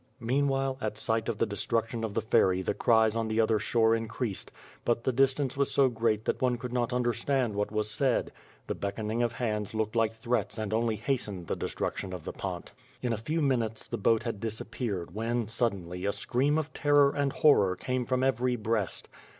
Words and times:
Meanwhile, 0.19 0.79
at 0.81 0.97
sight 0.97 1.29
of 1.29 1.37
the 1.37 1.45
destruction 1.45 2.03
of 2.03 2.15
the 2.15 2.23
ferry, 2.23 2.63
the 2.63 2.73
cries 2.73 3.15
on 3.15 3.27
the 3.27 3.39
other 3.39 3.59
shore 3.59 3.93
increased; 3.93 4.51
but 4.83 5.03
the 5.03 5.11
distance 5.11 5.55
was 5.55 5.69
so 5.71 5.89
great 5.89 6.25
that 6.25 6.41
one 6.41 6.57
could 6.57 6.73
not 6.73 6.91
understand 6.91 7.53
what 7.53 7.71
was 7.71 7.87
said. 7.87 8.31
The 8.65 8.73
beckon 8.73 9.11
ing 9.11 9.21
of 9.21 9.33
hands 9.33 9.75
looked 9.75 9.95
like 9.95 10.13
threats 10.15 10.57
and 10.57 10.73
only 10.73 10.95
hastened 10.95 11.45
the 11.45 11.55
de 11.55 11.69
struction 11.69 12.13
of 12.13 12.23
the 12.23 12.33
pont. 12.33 12.71
In 13.03 13.13
a 13.13 13.15
few 13.15 13.43
minutes, 13.43 13.85
the 13.85 13.97
boat 13.99 14.23
had 14.23 14.39
disappeared 14.39 15.13
when, 15.13 15.47
sud 15.47 15.71
denly, 15.73 16.09
a 16.09 16.13
scream 16.13 16.57
of 16.57 16.73
terror 16.73 17.13
and 17.15 17.31
horror 17.31 17.75
came 17.75 18.05
from 18.07 18.23
every 18.23 18.55
breast. 18.55 19.07